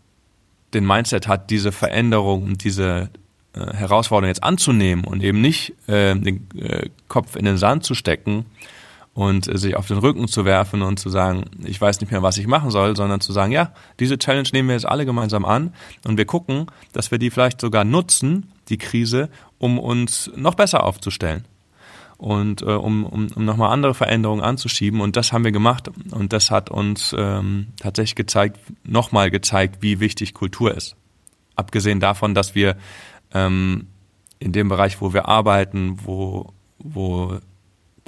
[0.74, 3.08] den Mindset hat, diese Veränderung und diese
[3.54, 7.94] äh, Herausforderung jetzt anzunehmen und eben nicht äh, den äh, Kopf in den Sand zu
[7.94, 8.44] stecken
[9.18, 12.38] und sich auf den Rücken zu werfen und zu sagen, ich weiß nicht mehr, was
[12.38, 15.74] ich machen soll, sondern zu sagen, ja, diese Challenge nehmen wir jetzt alle gemeinsam an
[16.06, 19.28] und wir gucken, dass wir die vielleicht sogar nutzen, die Krise,
[19.58, 21.46] um uns noch besser aufzustellen
[22.16, 25.00] und äh, um, um, um nochmal andere Veränderungen anzuschieben.
[25.00, 29.98] Und das haben wir gemacht und das hat uns ähm, tatsächlich gezeigt, nochmal gezeigt, wie
[29.98, 30.94] wichtig Kultur ist.
[31.56, 32.76] Abgesehen davon, dass wir
[33.34, 33.88] ähm,
[34.38, 37.40] in dem Bereich, wo wir arbeiten, wo, wo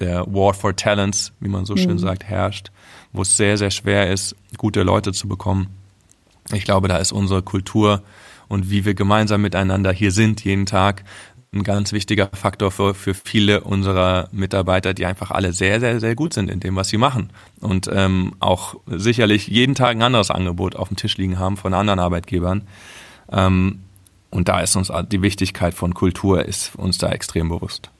[0.01, 1.99] der War for Talents, wie man so schön mhm.
[1.99, 2.71] sagt, herrscht,
[3.13, 5.69] wo es sehr, sehr schwer ist, gute Leute zu bekommen.
[6.53, 8.03] Ich glaube, da ist unsere Kultur
[8.49, 11.05] und wie wir gemeinsam miteinander hier sind, jeden Tag,
[11.53, 16.15] ein ganz wichtiger Faktor für, für viele unserer Mitarbeiter, die einfach alle sehr, sehr, sehr
[16.15, 17.31] gut sind in dem, was sie machen.
[17.61, 21.75] Und ähm, auch sicherlich jeden Tag ein anderes Angebot auf dem Tisch liegen haben von
[21.75, 22.63] anderen Arbeitgebern.
[23.33, 23.81] Ähm,
[24.31, 27.91] und da ist uns die Wichtigkeit von Kultur ist uns da extrem bewusst.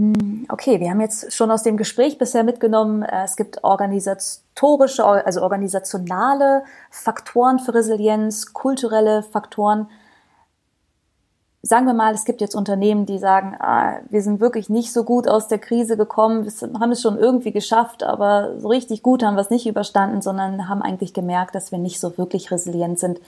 [0.00, 5.04] Hm, okay, wir haben jetzt schon aus dem Gespräch bisher mitgenommen, äh, es gibt organisatorische,
[5.04, 9.88] also organisationale Faktoren für Resilienz, kulturelle Faktoren
[11.62, 15.04] sagen wir mal, es gibt jetzt Unternehmen, die sagen, ah, wir sind wirklich nicht so
[15.04, 19.22] gut aus der Krise gekommen, wir haben es schon irgendwie geschafft, aber so richtig gut
[19.22, 22.98] haben wir es nicht überstanden, sondern haben eigentlich gemerkt, dass wir nicht so wirklich resilient
[22.98, 23.20] sind.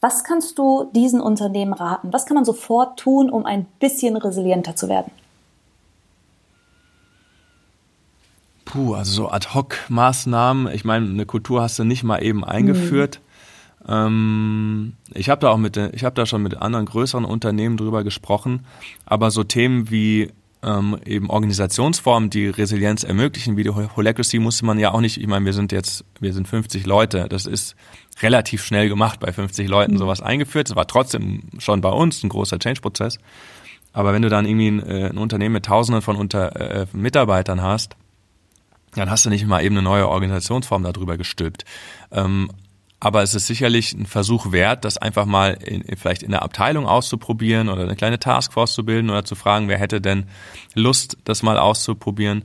[0.00, 2.12] Was kannst du diesen Unternehmen raten?
[2.12, 5.12] Was kann man sofort tun, um ein bisschen resilienter zu werden?
[8.76, 10.70] Puh, also so Ad-Hoc-Maßnahmen.
[10.74, 13.20] Ich meine, eine Kultur hast du nicht mal eben eingeführt.
[13.86, 13.90] Mhm.
[13.90, 18.04] Ähm, ich habe da auch mit, ich habe da schon mit anderen größeren Unternehmen drüber
[18.04, 18.66] gesprochen,
[19.06, 20.30] aber so Themen wie
[20.62, 25.26] ähm, eben Organisationsformen, die Resilienz ermöglichen, wie die Holacracy, musste man ja auch nicht, ich
[25.26, 27.76] meine, wir sind jetzt, wir sind 50 Leute, das ist
[28.20, 29.98] relativ schnell gemacht, bei 50 Leuten mhm.
[29.98, 30.68] sowas eingeführt.
[30.68, 33.18] Es war trotzdem schon bei uns ein großer Change-Prozess.
[33.94, 37.62] Aber wenn du dann irgendwie ein, äh, ein Unternehmen mit Tausenden von Unter, äh, Mitarbeitern
[37.62, 37.96] hast,
[38.96, 41.64] dann hast du nicht mal eben eine neue Organisationsform darüber gestülpt.
[42.10, 42.50] Ähm,
[42.98, 46.86] aber es ist sicherlich ein Versuch wert, das einfach mal in, vielleicht in der Abteilung
[46.86, 50.24] auszuprobieren oder eine kleine Taskforce zu bilden oder zu fragen, wer hätte denn
[50.74, 52.44] Lust, das mal auszuprobieren.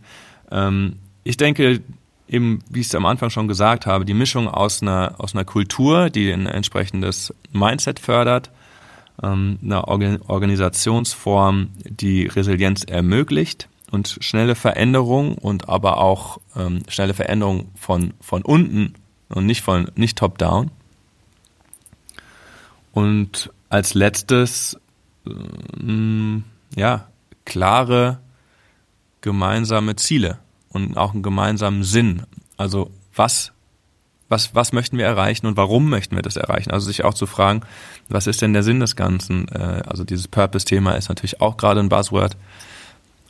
[0.52, 1.82] Ähm, ich denke,
[2.28, 5.46] eben, wie ich es am Anfang schon gesagt habe, die Mischung aus einer, aus einer
[5.46, 8.52] Kultur, die ein entsprechendes Mindset fördert,
[9.24, 17.70] ähm, einer Organisationsform, die Resilienz ermöglicht und schnelle Veränderung und aber auch ähm, schnelle Veränderung
[17.76, 18.96] von, von unten
[19.30, 20.72] und nicht von nicht top down.
[22.94, 24.80] Und als letztes
[25.28, 26.42] äh,
[26.76, 27.08] ja,
[27.46, 28.20] klare
[29.22, 32.24] gemeinsame Ziele und auch einen gemeinsamen Sinn.
[32.58, 33.52] Also was
[34.32, 36.72] was, was möchten wir erreichen und warum möchten wir das erreichen?
[36.72, 37.62] Also sich auch zu fragen,
[38.08, 39.50] was ist denn der Sinn des Ganzen?
[39.50, 42.38] Äh, also dieses Purpose-Thema ist natürlich auch gerade ein Buzzword.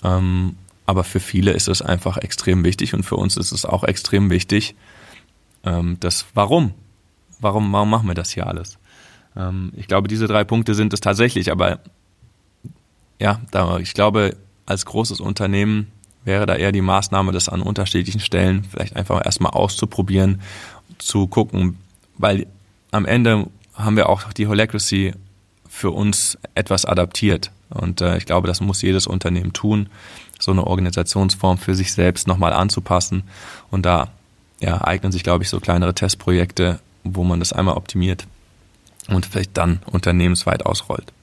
[0.04, 3.84] Ähm, aber für viele ist es einfach extrem wichtig und für uns ist es auch
[3.84, 4.76] extrem wichtig,
[5.64, 6.74] ähm, das Warum.
[7.40, 8.78] Warum, warum machen wir das hier alles?
[9.36, 11.80] Ähm, ich glaube, diese drei Punkte sind es tatsächlich, aber
[13.20, 14.36] ja, da, ich glaube,
[14.66, 15.88] als großes Unternehmen
[16.24, 20.42] wäre da eher die Maßnahme, das an unterschiedlichen Stellen vielleicht einfach erstmal auszuprobieren,
[20.98, 21.78] zu gucken,
[22.18, 22.48] weil
[22.92, 25.14] am Ende haben wir auch die Holacracy
[25.72, 27.50] für uns etwas adaptiert.
[27.70, 29.90] Und äh, ich glaube, das muss jedes Unternehmen tun,
[30.38, 33.24] so eine Organisationsform für sich selbst nochmal anzupassen.
[33.72, 34.10] Und da
[34.60, 38.28] ja, eignen sich, glaube ich, so kleinere Testprojekte, wo man das einmal optimiert
[39.08, 41.14] und vielleicht dann unternehmensweit ausrollt.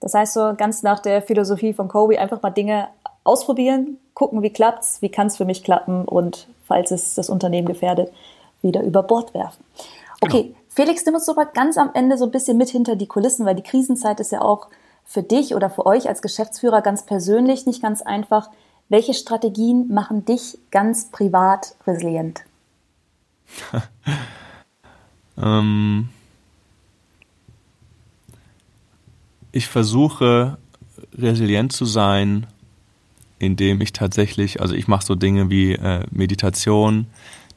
[0.00, 2.88] Das heißt so ganz nach der Philosophie von Kobe einfach mal Dinge
[3.22, 7.68] ausprobieren, gucken, wie klappt's, wie kann es für mich klappen und falls es das Unternehmen
[7.68, 8.12] gefährdet,
[8.60, 9.64] wieder über Bord werfen.
[10.20, 10.57] Okay, genau.
[10.78, 13.56] Felix, nimm uns mal ganz am Ende so ein bisschen mit hinter die Kulissen, weil
[13.56, 14.68] die Krisenzeit ist ja auch
[15.04, 18.48] für dich oder für euch als Geschäftsführer ganz persönlich nicht ganz einfach.
[18.88, 22.42] Welche Strategien machen dich ganz privat resilient?
[25.36, 26.10] ähm,
[29.50, 30.58] ich versuche
[31.12, 32.46] resilient zu sein,
[33.40, 37.08] indem ich tatsächlich, also ich mache so Dinge wie äh, Meditation,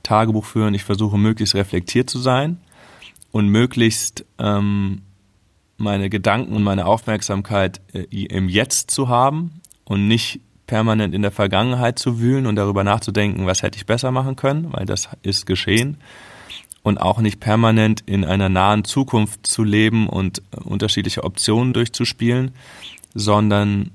[0.02, 0.74] Tagebuch führen.
[0.74, 2.58] Ich versuche möglichst reflektiert zu sein
[3.32, 5.02] und möglichst ähm,
[5.78, 11.32] meine Gedanken und meine Aufmerksamkeit äh, im Jetzt zu haben und nicht permanent in der
[11.32, 15.46] Vergangenheit zu wühlen und darüber nachzudenken, was hätte ich besser machen können, weil das ist
[15.46, 15.98] geschehen.
[16.84, 22.52] Und auch nicht permanent in einer nahen Zukunft zu leben und äh, unterschiedliche Optionen durchzuspielen,
[23.14, 23.92] sondern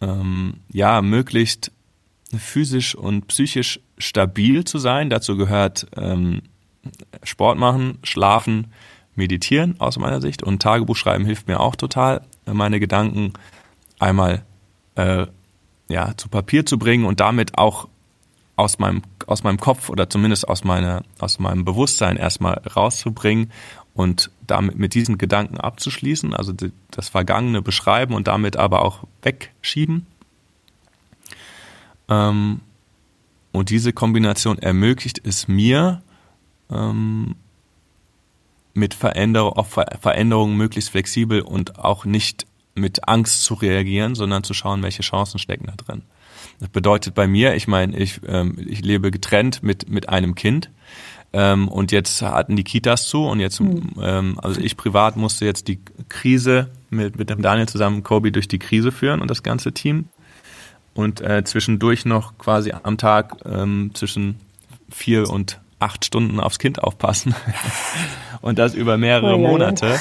[0.00, 1.72] ähm, ja, möglichst
[2.36, 5.10] physisch und psychisch stabil zu sein.
[5.10, 6.42] Dazu gehört ähm,
[7.22, 8.72] Sport machen, schlafen,
[9.14, 13.34] meditieren aus meiner Sicht und Tagebuch schreiben hilft mir auch total, meine Gedanken
[13.98, 14.44] einmal
[14.94, 15.26] äh,
[15.88, 17.88] ja, zu Papier zu bringen und damit auch
[18.56, 23.50] aus meinem, aus meinem Kopf oder zumindest aus, meiner, aus meinem Bewusstsein erstmal rauszubringen
[23.94, 26.52] und damit mit diesen Gedanken abzuschließen, also
[26.90, 30.06] das Vergangene beschreiben und damit aber auch wegschieben.
[32.08, 32.60] Ähm,
[33.52, 36.02] und diese Kombination ermöglicht es mir,
[36.70, 37.36] ähm,
[38.74, 39.68] mit Veränderung, auf
[40.00, 45.38] Veränderungen möglichst flexibel und auch nicht mit Angst zu reagieren, sondern zu schauen, welche Chancen
[45.38, 46.02] stecken da drin.
[46.60, 50.70] Das bedeutet bei mir, ich meine, ich, ähm, ich lebe getrennt mit, mit einem Kind
[51.32, 53.92] ähm, und jetzt hatten die Kitas zu und jetzt, mhm.
[54.00, 58.48] ähm, also ich privat musste jetzt die Krise mit, mit dem Daniel zusammen Kobe durch
[58.48, 60.06] die Krise führen und das ganze Team
[60.94, 64.40] und äh, zwischendurch noch quasi am Tag ähm, zwischen
[64.90, 67.34] vier und acht Stunden aufs Kind aufpassen
[68.40, 69.98] und das über mehrere oh, Monate.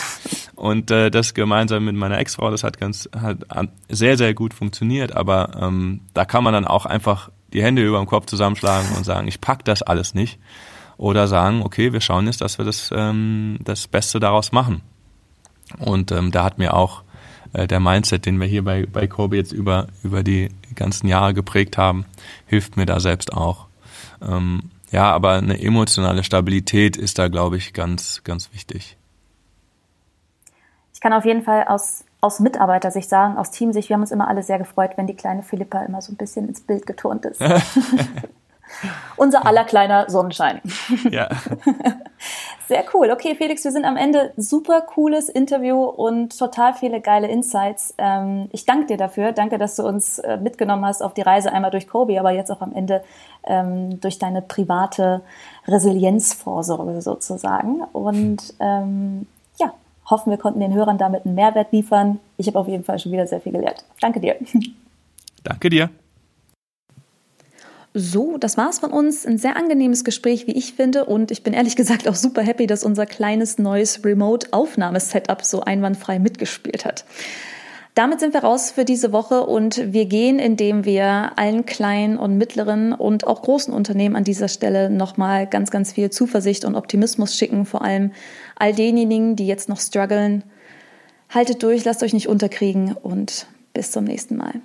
[0.56, 5.16] Und äh, das gemeinsam mit meiner Ex-Frau, das hat ganz hat sehr, sehr gut funktioniert.
[5.16, 9.06] Aber ähm, da kann man dann auch einfach die Hände über dem Kopf zusammenschlagen und
[9.06, 10.38] sagen, ich pack das alles nicht.
[10.98, 14.82] Oder sagen, okay, wir schauen jetzt, dass wir das, ähm, das Beste daraus machen.
[15.78, 17.04] Und ähm, da hat mir auch
[17.54, 21.34] äh, der Mindset, den wir hier bei, bei Kobe jetzt über, über die ganzen Jahre
[21.34, 22.06] geprägt haben,
[22.48, 23.68] hilft mir da selbst auch.
[24.22, 28.98] Ähm, ja, aber eine emotionale Stabilität ist da, glaube ich, ganz, ganz wichtig.
[30.94, 34.28] Ich kann auf jeden Fall aus, aus Mitarbeitersicht sagen, aus Teamsicht, wir haben uns immer
[34.28, 37.42] alle sehr gefreut, wenn die kleine Philippa immer so ein bisschen ins Bild geturnt ist.
[39.16, 40.62] Unser aller kleiner Sonnenschein.
[41.10, 41.30] Ja.
[42.70, 43.10] Sehr cool.
[43.10, 44.32] Okay, Felix, wir sind am Ende.
[44.38, 47.96] Super cooles Interview und total viele geile Insights.
[47.98, 49.32] Ähm, ich danke dir dafür.
[49.32, 52.52] Danke, dass du uns äh, mitgenommen hast auf die Reise einmal durch Kobe, aber jetzt
[52.52, 53.04] auch am Ende
[53.44, 55.22] ähm, durch deine private
[55.68, 57.82] Resilienzvorsorge sozusagen.
[57.92, 59.26] Und ähm,
[59.60, 59.74] ja,
[60.08, 62.20] hoffen, wir konnten den Hörern damit einen Mehrwert liefern.
[62.38, 63.84] Ich habe auf jeden Fall schon wieder sehr viel gelernt.
[64.00, 64.36] Danke dir.
[65.44, 65.90] Danke dir.
[67.94, 69.26] So, das war's von uns.
[69.26, 71.06] Ein sehr angenehmes Gespräch, wie ich finde.
[71.06, 76.20] Und ich bin ehrlich gesagt auch super happy, dass unser kleines neues Remote-Aufnahmesetup so einwandfrei
[76.20, 77.06] mitgespielt hat.
[77.96, 82.38] Damit sind wir raus für diese Woche und wir gehen, indem wir allen kleinen und
[82.38, 87.36] mittleren und auch großen Unternehmen an dieser Stelle nochmal ganz, ganz viel Zuversicht und Optimismus
[87.36, 87.66] schicken.
[87.66, 88.12] Vor allem
[88.56, 90.44] all denjenigen, die jetzt noch strugglen.
[91.30, 94.62] Haltet durch, lasst euch nicht unterkriegen und bis zum nächsten Mal.